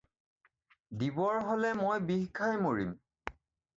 দিবৰ 1.03 1.37
হ'লে 1.49 1.73
মই 1.83 2.03
বিহ 2.11 2.25
খাই 2.41 2.59
মৰিম। 2.67 2.97